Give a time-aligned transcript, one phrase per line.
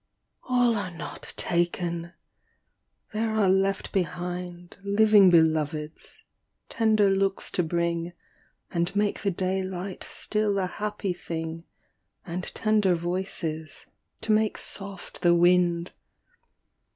[0.49, 2.13] A LL are not taken!
[3.13, 6.23] there are left behind Living Beloveds,
[6.69, 8.13] tender looks to bring,
[8.71, 11.65] And make the daylight still a happy thing,
[12.25, 13.85] And tender voices,
[14.21, 15.91] to make soft the wind.